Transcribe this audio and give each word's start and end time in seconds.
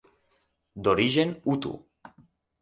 D'origen 0.87 1.35
hutu. 1.51 1.75